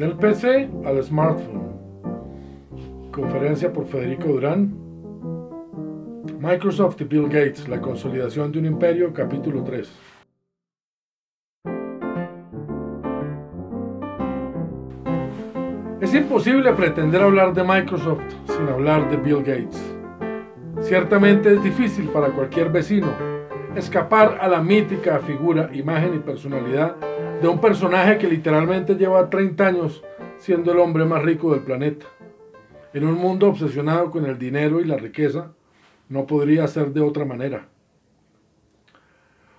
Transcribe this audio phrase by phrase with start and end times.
[0.00, 3.10] Del PC al smartphone.
[3.12, 4.74] Conferencia por Federico Durán.
[6.40, 9.92] Microsoft y Bill Gates, la consolidación de un imperio, capítulo 3.
[16.00, 19.94] Es imposible pretender hablar de Microsoft sin hablar de Bill Gates.
[20.80, 23.39] Ciertamente es difícil para cualquier vecino
[23.76, 26.96] escapar a la mítica figura, imagen y personalidad
[27.40, 30.02] de un personaje que literalmente lleva 30 años
[30.38, 32.06] siendo el hombre más rico del planeta.
[32.92, 35.52] En un mundo obsesionado con el dinero y la riqueza,
[36.08, 37.68] no podría ser de otra manera.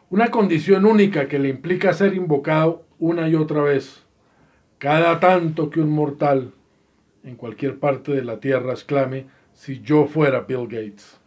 [0.09, 4.03] Una condición única que le implica ser invocado una y otra vez,
[4.77, 6.51] cada tanto que un mortal
[7.23, 11.20] en cualquier parte de la tierra exclame, si yo fuera Bill Gates.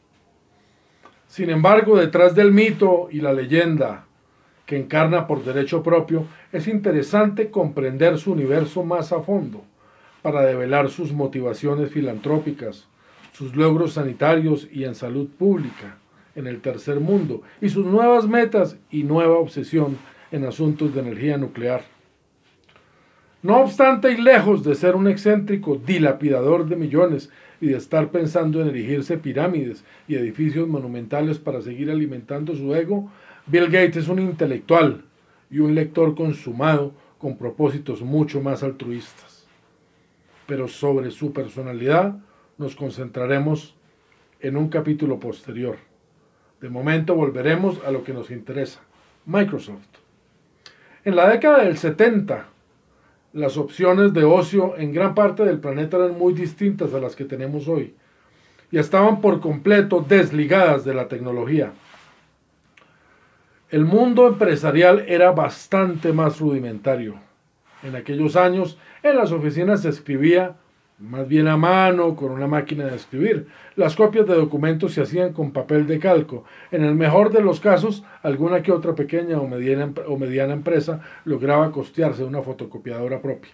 [1.35, 4.05] Sin embargo, detrás del mito y la leyenda
[4.67, 9.65] que encarna por derecho propio, es interesante comprender su universo más a fondo
[10.23, 12.87] para develar sus motivaciones filantrópicas,
[13.33, 15.97] sus logros sanitarios y en salud pública
[16.37, 19.99] en el tercer mundo y sus nuevas metas y nueva obsesión
[20.31, 21.83] en asuntos de energía nuclear.
[23.43, 27.29] No obstante, y lejos de ser un excéntrico dilapidador de millones
[27.65, 33.11] y de estar pensando en erigirse pirámides y edificios monumentales para seguir alimentando su ego,
[33.47, 35.03] Bill Gates es un intelectual
[35.51, 39.47] y un lector consumado con propósitos mucho más altruistas.
[40.47, 42.19] Pero sobre su personalidad
[42.59, 43.75] nos concentraremos
[44.41, 45.79] en un capítulo posterior.
[46.61, 48.83] De momento volveremos a lo que nos interesa,
[49.25, 49.89] Microsoft.
[51.03, 52.47] En la década del 70,
[53.35, 57.25] las opciones de ocio en gran parte del planeta eran muy distintas a las que
[57.25, 57.95] tenemos hoy
[58.71, 61.73] y estaban por completo desligadas de la tecnología.
[63.71, 67.17] El mundo empresarial era bastante más rudimentario.
[67.83, 70.55] En aquellos años, en las oficinas se escribía
[71.05, 73.47] más bien a mano, con una máquina de escribir.
[73.77, 76.45] Las copias de documentos se hacían con papel de calco.
[76.71, 81.01] En el mejor de los casos, alguna que otra pequeña o mediana, o mediana empresa
[81.25, 83.53] lograba costearse una fotocopiadora propia.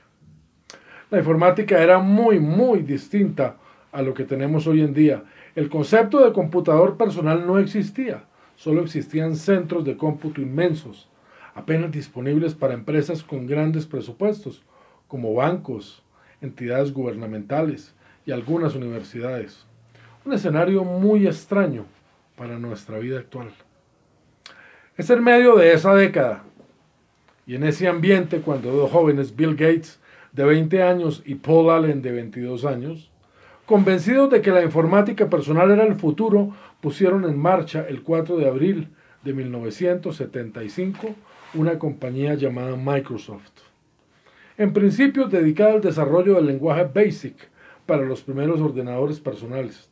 [1.11, 3.56] La informática era muy, muy distinta
[3.93, 5.25] a lo que tenemos hoy en día.
[5.55, 8.25] El concepto de computador personal no existía
[8.61, 11.09] solo existían centros de cómputo inmensos,
[11.55, 14.62] apenas disponibles para empresas con grandes presupuestos,
[15.09, 16.03] como bancos,
[16.41, 17.95] entidades gubernamentales
[18.27, 19.67] y algunas universidades.
[20.25, 21.87] Un escenario muy extraño
[22.37, 23.51] para nuestra vida actual.
[24.97, 26.45] Es en medio de esa década
[27.47, 29.99] y en ese ambiente cuando dos jóvenes, Bill Gates
[30.33, 33.11] de 20 años y Paul Allen de 22 años,
[33.67, 38.49] convencidos de que la informática personal era el futuro, pusieron en marcha el 4 de
[38.49, 38.89] abril
[39.25, 41.15] de 1975
[41.55, 43.69] una compañía llamada Microsoft.
[44.60, 47.34] En principio dedicada al desarrollo del lenguaje BASIC
[47.87, 49.88] para los primeros ordenadores personales.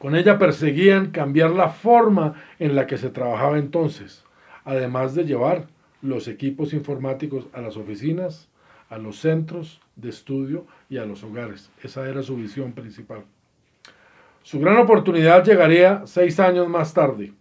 [0.00, 4.24] Con ella perseguían cambiar la forma en la que se trabajaba entonces,
[4.64, 5.68] además de llevar
[6.02, 8.48] los equipos informáticos a las oficinas,
[8.88, 11.70] a los centros de estudio y a los hogares.
[11.84, 13.22] Esa era su visión principal.
[14.42, 17.32] Su gran oportunidad llegaría seis años más tarde,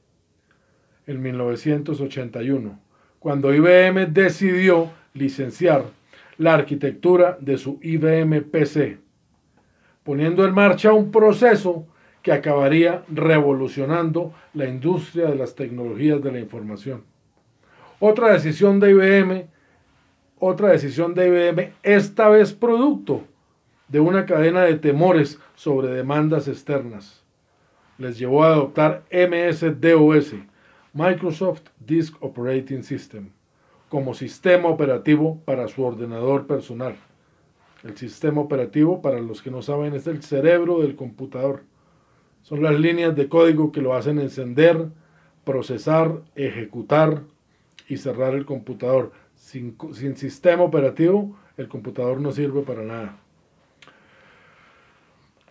[1.08, 2.80] en 1981,
[3.18, 5.86] cuando IBM decidió licenciar
[6.38, 9.00] la arquitectura de su IBM PC,
[10.04, 11.88] poniendo en marcha un proceso
[12.22, 17.04] que acabaría revolucionando la industria de las tecnologías de la información.
[18.00, 19.48] Otra decisión de IBM,
[20.40, 23.24] otra decisión de IBM, esta vez producto
[23.88, 27.24] de una cadena de temores sobre demandas externas.
[27.98, 30.34] Les llevó a adoptar MS-DOS,
[30.94, 33.30] Microsoft Disk Operating System,
[33.96, 36.98] como sistema operativo para su ordenador personal.
[37.82, 41.64] El sistema operativo, para los que no saben, es el cerebro del computador.
[42.42, 44.90] Son las líneas de código que lo hacen encender,
[45.46, 47.22] procesar, ejecutar
[47.88, 49.14] y cerrar el computador.
[49.34, 53.18] Sin, sin sistema operativo, el computador no sirve para nada.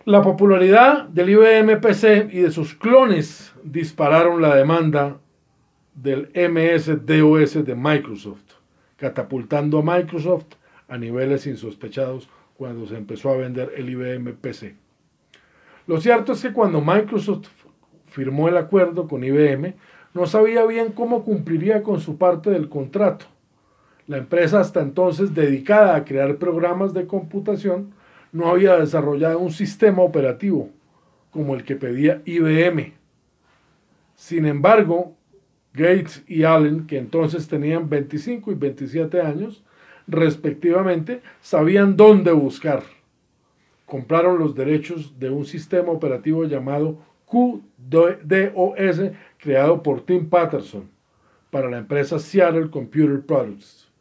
[0.05, 5.17] La popularidad del IBM PC y de sus clones dispararon la demanda
[5.95, 8.53] del MS-DOS de Microsoft,
[8.97, 10.55] catapultando a Microsoft
[10.87, 14.75] a niveles insospechados cuando se empezó a vender el IBM PC.
[15.87, 17.47] Lo cierto es que cuando Microsoft
[18.07, 19.73] firmó el acuerdo con IBM,
[20.13, 23.25] no sabía bien cómo cumpliría con su parte del contrato.
[24.07, 27.93] La empresa hasta entonces dedicada a crear programas de computación
[28.31, 30.69] no había desarrollado un sistema operativo
[31.31, 32.93] como el que pedía IBM.
[34.15, 35.15] Sin embargo,
[35.75, 39.63] Gates y Allen, que entonces tenían 25 y 27 años,
[40.07, 42.83] respectivamente, sabían dónde buscar.
[43.85, 50.89] Compraron los derechos de un sistema operativo llamado QDOS, creado por Tim Patterson
[51.51, 53.91] para la empresa Seattle Computer Products.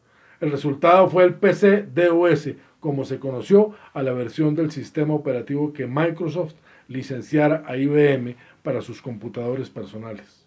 [0.40, 2.50] El resultado fue el PC DOS,
[2.80, 6.54] como se conoció a la versión del sistema operativo que Microsoft
[6.88, 10.43] licenciara a IBM para sus computadores personales.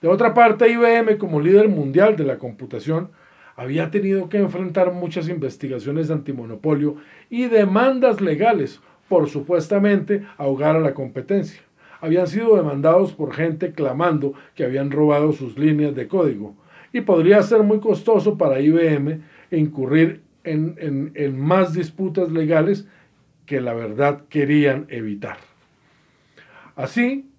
[0.00, 3.10] De otra parte, IBM, como líder mundial de la computación,
[3.56, 6.96] había tenido que enfrentar muchas investigaciones de antimonopolio
[7.30, 11.62] y demandas legales por supuestamente ahogar a la competencia.
[12.00, 16.54] Habían sido demandados por gente clamando que habían robado sus líneas de código
[16.92, 22.86] y podría ser muy costoso para IBM incurrir en, en más disputas legales
[23.46, 25.38] que la verdad querían evitar.
[26.74, 27.30] Así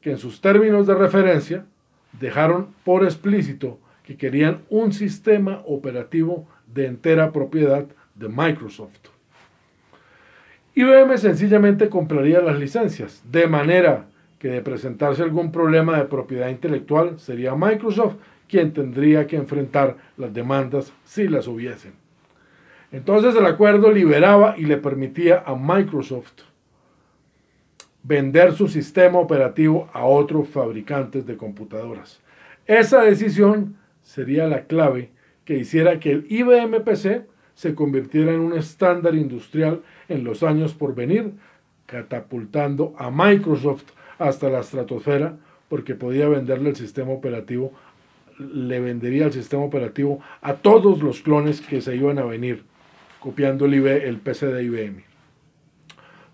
[0.00, 1.66] que en sus términos de referencia
[2.20, 9.08] dejaron por explícito que querían un sistema operativo de entera propiedad de Microsoft.
[10.74, 14.06] IBM sencillamente compraría las licencias, de manera
[14.38, 18.16] que de presentarse algún problema de propiedad intelectual sería Microsoft
[18.48, 21.92] quien tendría que enfrentar las demandas si las hubiesen.
[22.92, 26.42] Entonces el acuerdo liberaba y le permitía a Microsoft
[28.04, 32.20] vender su sistema operativo a otros fabricantes de computadoras.
[32.66, 35.10] Esa decisión sería la clave
[35.44, 40.74] que hiciera que el IBM PC se convirtiera en un estándar industrial en los años
[40.74, 41.32] por venir,
[41.86, 43.84] catapultando a Microsoft
[44.18, 45.36] hasta la estratosfera
[45.68, 47.72] porque podía venderle el sistema operativo,
[48.38, 52.64] le vendería el sistema operativo a todos los clones que se iban a venir
[53.20, 55.13] copiando el, el PC de IBM.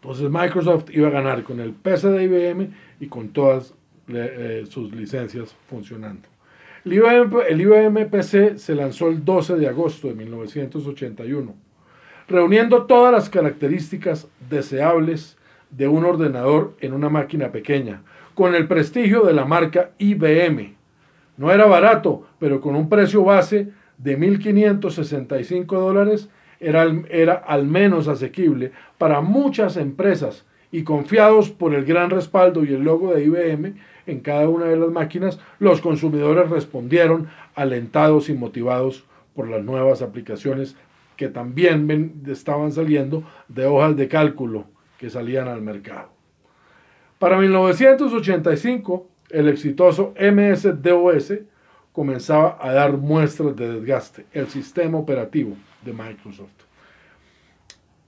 [0.02, 2.70] Entonces Microsoft iba a ganar con el PC de IBM
[3.00, 3.74] y con todas
[4.08, 6.26] eh, sus licencias funcionando.
[6.84, 11.54] El IBM, PC se lanzó el 12 de agosto de 1981,
[12.26, 15.36] reuniendo todas las características deseables
[15.70, 18.02] de un ordenador en una máquina pequeña,
[18.34, 20.74] con el prestigio de la marca IBM.
[21.36, 23.68] No era barato, pero con un precio base
[23.98, 31.84] de 1.565 dólares era, era al menos asequible para muchas empresas y confiados por el
[31.84, 33.74] gran respaldo y el logo de IBM
[34.06, 39.04] en cada una de las máquinas, los consumidores respondieron alentados y motivados
[39.34, 40.76] por las nuevas aplicaciones
[41.16, 44.64] que también estaban saliendo de hojas de cálculo
[44.98, 46.10] que salían al mercado.
[47.18, 51.34] Para 1985, el exitoso MS-DOS
[51.92, 56.50] comenzaba a dar muestras de desgaste, el sistema operativo de Microsoft.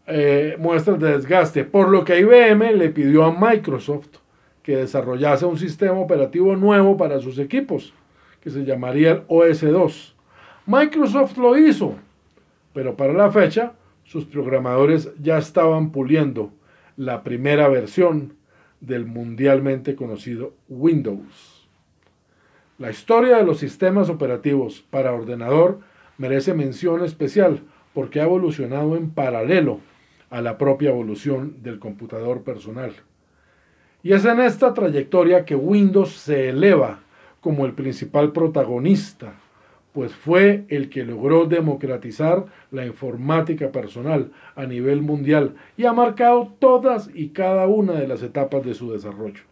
[0.06, 4.18] Eh, muestras de desgaste, por lo que IBM le pidió a Microsoft
[4.62, 7.92] que desarrollase un sistema operativo nuevo para sus equipos,
[8.40, 10.14] que se llamaría el OS2.
[10.66, 11.96] Microsoft lo hizo,
[12.72, 13.72] pero para la fecha
[14.04, 16.52] sus programadores ya estaban puliendo
[16.96, 18.34] la primera versión
[18.80, 21.68] del mundialmente conocido Windows.
[22.78, 25.80] La historia de los sistemas operativos para ordenador
[26.22, 29.80] merece mención especial porque ha evolucionado en paralelo
[30.30, 32.92] a la propia evolución del computador personal.
[34.04, 37.00] Y es en esta trayectoria que Windows se eleva
[37.40, 39.34] como el principal protagonista,
[39.92, 46.54] pues fue el que logró democratizar la informática personal a nivel mundial y ha marcado
[46.60, 49.42] todas y cada una de las etapas de su desarrollo,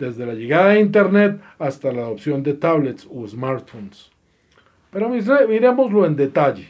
[0.00, 4.11] desde la llegada de Internet hasta la adopción de tablets o smartphones.
[4.92, 6.68] Pero miremoslo en detalle.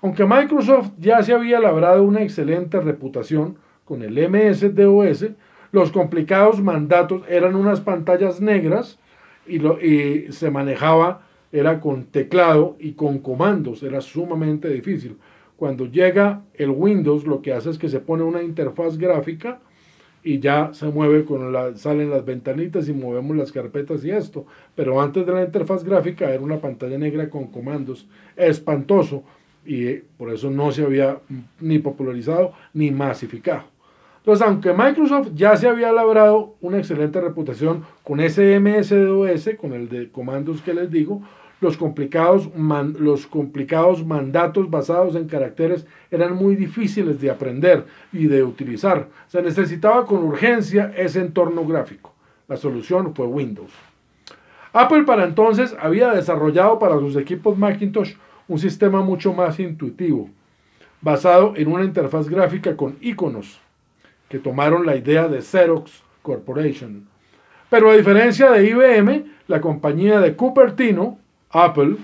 [0.00, 5.30] Aunque Microsoft ya se había labrado una excelente reputación con el MS-DOS,
[5.72, 9.00] los complicados mandatos eran unas pantallas negras
[9.48, 15.18] y, y se manejaba, era con teclado y con comandos, era sumamente difícil.
[15.56, 19.60] Cuando llega el Windows, lo que hace es que se pone una interfaz gráfica
[20.24, 24.46] y ya se mueve con la, salen las ventanitas y movemos las carpetas y esto.
[24.74, 29.22] Pero antes de la interfaz gráfica era una pantalla negra con comandos espantoso
[29.66, 31.18] y por eso no se había
[31.60, 33.64] ni popularizado ni masificado.
[34.18, 39.90] Entonces, aunque Microsoft ya se había labrado una excelente reputación con ese MS-DOS, con el
[39.90, 41.20] de comandos que les digo,
[41.64, 42.50] los complicados,
[42.98, 49.08] los complicados mandatos basados en caracteres eran muy difíciles de aprender y de utilizar.
[49.26, 52.12] Se necesitaba con urgencia ese entorno gráfico.
[52.46, 53.72] La solución fue Windows.
[54.74, 58.14] Apple para entonces había desarrollado para sus equipos Macintosh
[58.46, 60.28] un sistema mucho más intuitivo,
[61.00, 63.58] basado en una interfaz gráfica con iconos
[64.28, 67.06] que tomaron la idea de Xerox Corporation.
[67.70, 71.18] Pero a diferencia de IBM, la compañía de Cupertino,
[71.54, 71.96] Apple,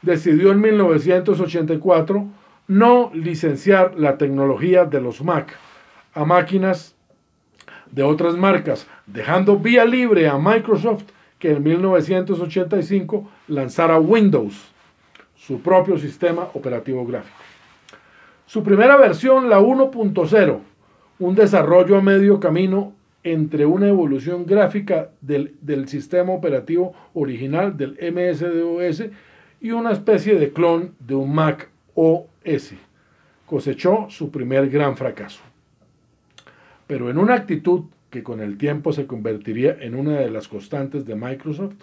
[0.00, 2.26] decidió en 1984
[2.68, 5.54] no licenciar la tecnología de los Mac
[6.14, 6.94] a máquinas
[7.90, 11.04] de otras marcas, dejando vía libre a Microsoft
[11.38, 14.54] que en 1985 lanzara Windows,
[15.36, 17.36] su propio sistema operativo gráfico.
[18.46, 20.60] Su primera versión, la 1.0,
[21.18, 22.92] un desarrollo a medio camino
[23.24, 29.04] entre una evolución gráfica del, del, sistema operativo original del MSDOS
[29.60, 32.74] y una especie de clon de un Mac OS.
[33.46, 35.40] Cosechó su primer gran fracaso.
[36.86, 41.06] Pero en una actitud que con el tiempo se convertiría en una de las constantes
[41.06, 41.76] de Microsoft,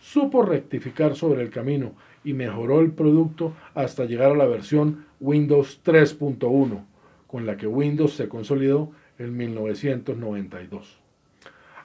[0.00, 1.92] supo rectificar sobre el camino
[2.24, 6.84] y mejoró el producto hasta llegar a la versión Windows 3.1,
[7.26, 10.98] con la que Windows se consolidó en 1992.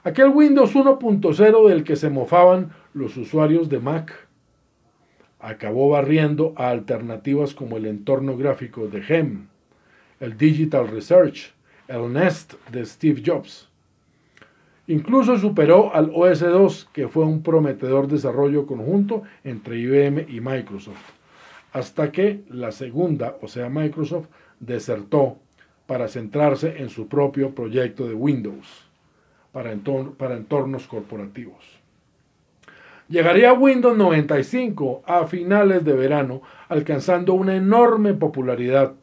[0.02, 4.12] Aquel Windows 1.0 del que se mofaban los usuarios de Mac
[5.40, 9.46] acabó barriendo a alternativas como el entorno gráfico de GEM,
[10.20, 11.52] el Digital Research,
[11.88, 13.68] el Nest de Steve Jobs.
[14.86, 21.12] Incluso superó al OS2, que fue un prometedor desarrollo conjunto entre IBM y Microsoft,
[21.72, 24.28] hasta que la segunda, o sea Microsoft,
[24.60, 25.38] desertó
[25.86, 28.84] para centrarse en su propio proyecto de Windows
[29.54, 31.64] para, entornos corporativos.
[33.08, 38.94] Llegaría Windows 95 a finales de verano, alcanzando una enorme popularidad.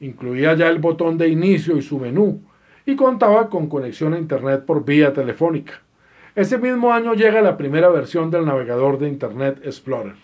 [0.00, 2.42] Incluía ya el botón de inicio y su menú,
[2.86, 5.80] y contaba con conexión a Internet por vía telefónica.
[6.36, 10.14] Ese mismo año llega la primera versión del navegador de Internet Explorer,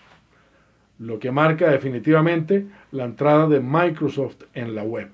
[0.99, 5.09] lo que marca definitivamente la entrada de Microsoft en la web.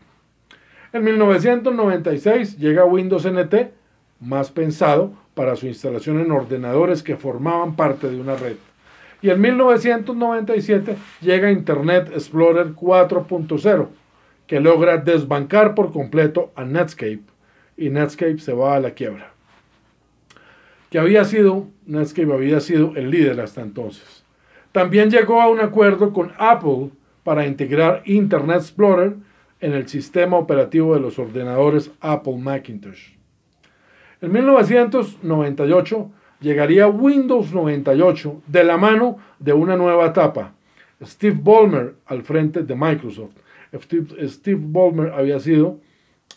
[0.94, 3.72] En 1996 llega Windows NT,
[4.20, 8.58] más pensado para su instalación en ordenadores que formaban parte de una red.
[9.22, 13.88] Y en 1997 llega Internet Explorer 4.0,
[14.48, 17.22] que logra desbancar por completo a Netscape,
[17.78, 19.32] y Netscape se va a la quiebra.
[20.90, 24.26] Que había sido, Netscape había sido el líder hasta entonces.
[24.74, 26.90] También llegó a un acuerdo con Apple
[27.24, 29.16] para integrar Internet Explorer
[29.62, 33.14] en el sistema operativo de los ordenadores Apple Macintosh.
[34.22, 40.54] En 1998 llegaría Windows 98 de la mano de una nueva etapa.
[41.04, 43.36] Steve Ballmer al frente de Microsoft.
[43.74, 45.80] Steve, Ballmer había sido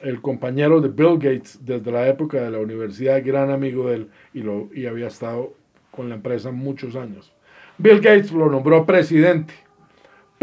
[0.00, 4.08] el compañero de Bill Gates desde la época de la universidad, gran amigo de él
[4.32, 5.54] y, lo, y había estado
[5.90, 7.32] con la empresa muchos años.
[7.78, 9.54] Bill Gates lo nombró presidente,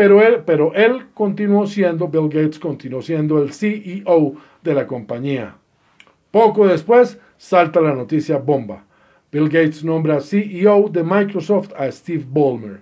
[0.01, 5.57] pero él, pero él continuó siendo, Bill Gates continuó siendo el CEO de la compañía.
[6.31, 8.83] Poco después salta la noticia bomba.
[9.31, 12.79] Bill Gates nombra CEO de Microsoft a Steve Ballmer,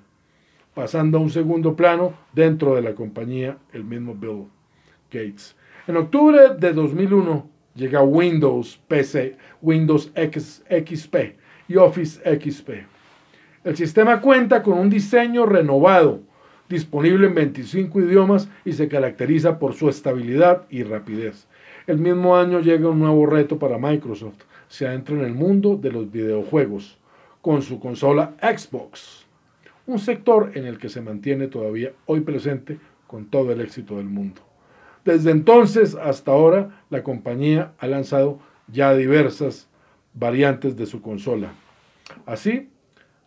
[0.74, 4.46] pasando a un segundo plano dentro de la compañía el mismo Bill
[5.12, 5.58] Gates.
[5.88, 11.16] En octubre de 2001 llega Windows PC, Windows XP
[11.68, 12.70] y Office XP.
[13.66, 16.29] El sistema cuenta con un diseño renovado,
[16.70, 21.48] disponible en 25 idiomas y se caracteriza por su estabilidad y rapidez.
[21.88, 24.44] El mismo año llega un nuevo reto para Microsoft.
[24.68, 27.00] Se adentra en el mundo de los videojuegos
[27.42, 29.26] con su consola Xbox,
[29.88, 34.06] un sector en el que se mantiene todavía hoy presente con todo el éxito del
[34.06, 34.42] mundo.
[35.04, 39.68] Desde entonces hasta ahora, la compañía ha lanzado ya diversas
[40.14, 41.54] variantes de su consola.
[42.26, 42.70] Así,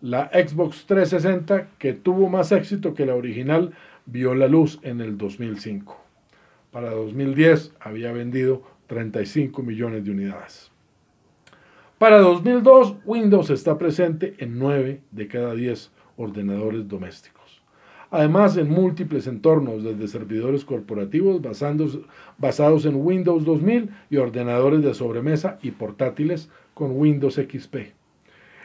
[0.02, 3.72] la Xbox 360, que tuvo más éxito que la original,
[4.04, 6.02] vio la luz en el 2005
[6.72, 10.72] para 2010 había vendido 35 millones de unidades.
[11.98, 17.62] Para 2002, Windows está presente en 9 de cada 10 ordenadores domésticos.
[18.10, 21.40] Además, en múltiples entornos, desde servidores corporativos
[22.38, 27.76] basados en Windows 2000 y ordenadores de sobremesa y portátiles con Windows XP.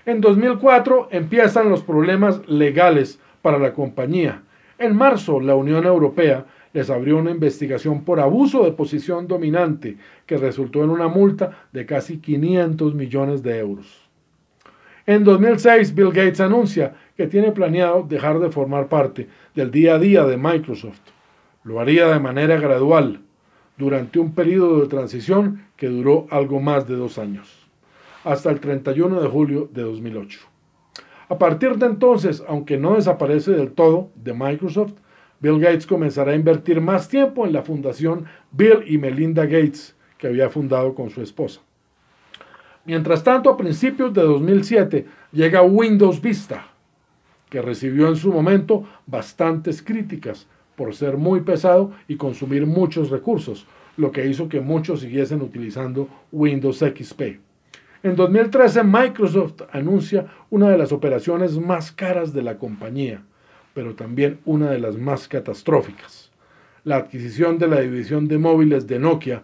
[0.08, 4.42] En 2004 empiezan los problemas legales para la compañía.
[4.80, 10.38] En marzo, la Unión Europea les abrió una investigación por abuso de posición dominante que
[10.38, 14.10] resultó en una multa de casi 500 millones de euros.
[15.06, 20.00] En 2006, Bill Gates anuncia que tiene planeado dejar de formar parte del día a
[20.00, 21.02] día de Microsoft.
[21.66, 23.20] Lo haría de manera gradual,
[23.78, 27.57] durante un periodo de transición que duró algo más de dos años,
[28.24, 30.40] hasta el 31 de julio de 2008.
[31.30, 34.94] A partir de entonces, aunque no desaparece del todo de Microsoft,
[35.40, 40.28] Bill Gates comenzará a invertir más tiempo en la fundación Bill y Melinda Gates, que
[40.28, 41.62] había fundado con su esposa.
[42.86, 46.68] Mientras tanto, a principios de 2007 llega Windows Vista,
[47.50, 53.66] que recibió en su momento bastantes críticas por ser muy pesado y consumir muchos recursos,
[53.98, 57.47] lo que hizo que muchos siguiesen utilizando Windows XP.
[58.04, 63.24] En 2013 Microsoft anuncia una de las operaciones más caras de la compañía,
[63.74, 66.32] pero también una de las más catastróficas,
[66.84, 69.42] la adquisición de la división de móviles de Nokia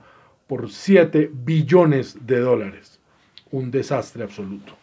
[0.47, 2.99] por 7 billones de dólares.
[3.51, 4.73] Un desastre absoluto.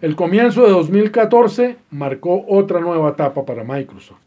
[0.00, 4.20] El comienzo de 2014 marcó otra nueva etapa para Microsoft.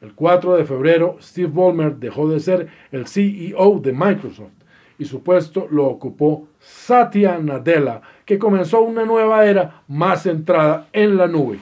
[0.00, 4.63] El 4 de febrero, Steve Ballmer dejó de ser el CEO de Microsoft
[4.98, 11.16] y su puesto lo ocupó Satya Nadella, que comenzó una nueva era más centrada en
[11.16, 11.58] la nube.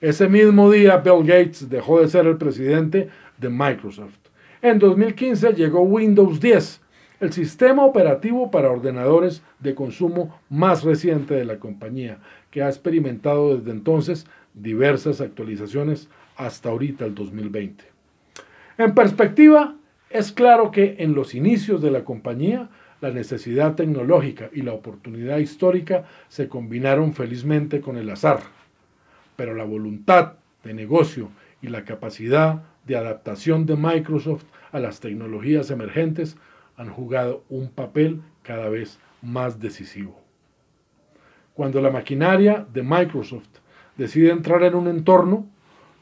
[0.00, 4.14] Ese mismo día, Bill Gates dejó de ser el presidente de Microsoft.
[4.62, 6.80] En 2015 llegó Windows 10,
[7.20, 12.18] el sistema operativo para ordenadores de consumo más reciente de la compañía,
[12.50, 17.84] que ha experimentado desde entonces diversas actualizaciones hasta ahorita el 2020.
[18.78, 19.74] En perspectiva,
[20.10, 22.68] es claro que en los inicios de la compañía,
[23.00, 28.40] la necesidad tecnológica y la oportunidad histórica se combinaron felizmente con el azar,
[29.36, 30.34] pero la voluntad
[30.64, 31.30] de negocio
[31.62, 36.36] y la capacidad de adaptación de Microsoft a las tecnologías emergentes
[36.76, 40.18] han jugado un papel cada vez más decisivo.
[41.54, 43.48] Cuando la maquinaria de Microsoft
[43.96, 45.46] decide entrar en un entorno,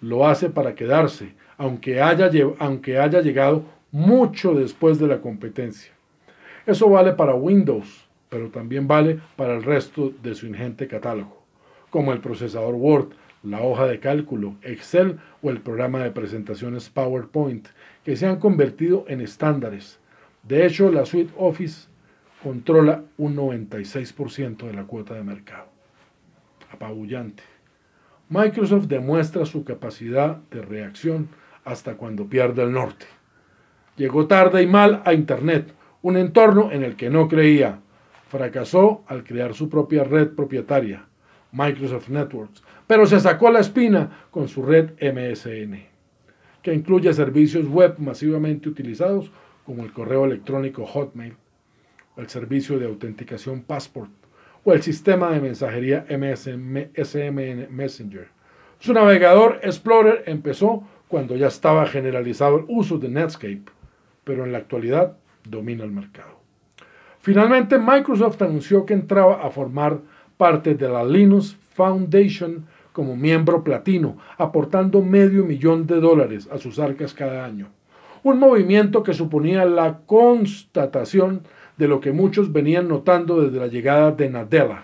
[0.00, 3.64] lo hace para quedarse, aunque haya, aunque haya llegado
[3.96, 5.90] mucho después de la competencia.
[6.66, 11.42] Eso vale para Windows, pero también vale para el resto de su ingente catálogo,
[11.88, 17.68] como el procesador Word, la hoja de cálculo, Excel o el programa de presentaciones PowerPoint,
[18.04, 19.98] que se han convertido en estándares.
[20.42, 21.88] De hecho, la suite Office
[22.42, 25.68] controla un 96% de la cuota de mercado.
[26.70, 27.44] Apabullante.
[28.28, 31.30] Microsoft demuestra su capacidad de reacción
[31.64, 33.06] hasta cuando pierde el norte.
[33.96, 37.80] Llegó tarde y mal a Internet, un entorno en el que no creía.
[38.28, 41.06] Fracasó al crear su propia red propietaria,
[41.52, 45.86] Microsoft Networks, pero se sacó la espina con su red MSN,
[46.62, 49.30] que incluye servicios web masivamente utilizados
[49.64, 51.34] como el correo electrónico Hotmail,
[52.16, 54.10] el servicio de autenticación Passport,
[54.64, 58.28] o el sistema de mensajería MSN Messenger.
[58.78, 63.75] Su navegador Explorer empezó cuando ya estaba generalizado el uso de Netscape,
[64.26, 65.16] pero en la actualidad
[65.48, 66.40] domina el mercado.
[67.20, 70.00] Finalmente, Microsoft anunció que entraba a formar
[70.36, 76.80] parte de la Linux Foundation como miembro platino, aportando medio millón de dólares a sus
[76.80, 77.68] arcas cada año.
[78.24, 81.42] Un movimiento que suponía la constatación
[81.76, 84.82] de lo que muchos venían notando desde la llegada de Nadella.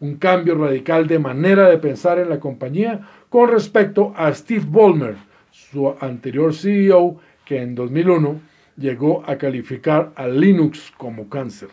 [0.00, 5.16] Un cambio radical de manera de pensar en la compañía con respecto a Steve Ballmer,
[5.50, 8.40] su anterior CEO, que en 2001
[8.76, 11.68] llegó a calificar a Linux como cáncer.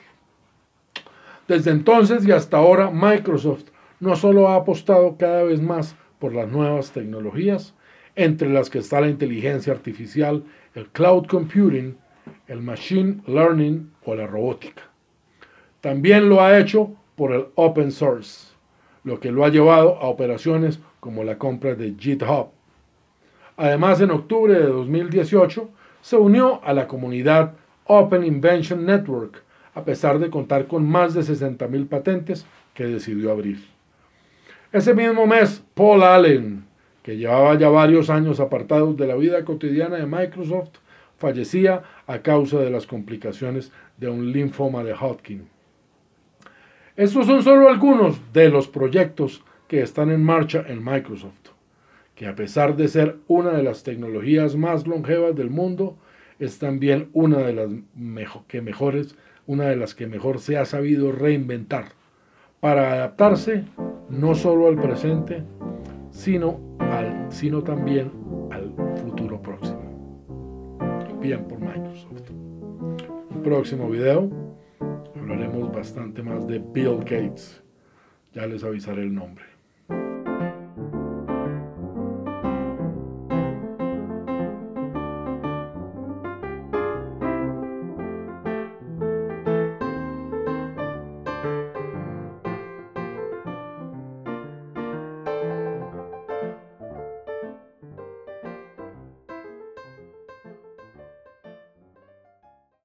[1.47, 3.65] Desde entonces y hasta ahora, Microsoft
[3.99, 7.73] no solo ha apostado cada vez más por las nuevas tecnologías,
[8.15, 10.43] entre las que está la inteligencia artificial,
[10.75, 11.97] el cloud computing,
[12.47, 14.83] el machine learning o la robótica.
[15.81, 18.49] También lo ha hecho por el open source,
[19.03, 22.49] lo que lo ha llevado a operaciones como la compra de GitHub.
[23.61, 25.69] Además, en octubre de 2018
[26.01, 27.53] se unió a la comunidad
[27.85, 29.43] Open Invention Network,
[29.75, 33.63] a pesar de contar con más de 60.000 patentes que decidió abrir.
[34.71, 36.65] Ese mismo mes, Paul Allen,
[37.03, 40.79] que llevaba ya varios años apartados de la vida cotidiana de Microsoft,
[41.19, 45.47] fallecía a causa de las complicaciones de un linfoma de Hodgkin.
[46.95, 51.40] Estos son solo algunos de los proyectos que están en marcha en Microsoft,
[52.15, 55.97] que a pesar de ser una de las tecnologías más longevas del mundo,
[56.39, 57.69] es también una de las
[58.47, 59.15] que mejores,
[59.47, 61.93] una de las que mejor se ha sabido reinventar
[62.59, 63.63] para adaptarse
[64.09, 65.43] no solo al presente,
[66.11, 68.11] sino, al, sino también
[68.51, 69.91] al futuro próximo
[71.21, 72.31] bien por Microsoft.
[72.31, 74.29] Un próximo video
[75.15, 77.63] hablaremos bastante más de Bill Gates.
[78.33, 79.50] Ya les avisaré el nombre.